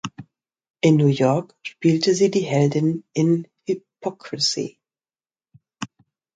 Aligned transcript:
In 0.81 0.95
New 0.95 1.09
York 1.09 1.53
spielte 1.61 2.15
sie 2.15 2.31
die 2.31 2.39
Heldin 2.41 3.03
in 3.13 3.47
"Hypocrisy". 3.67 4.79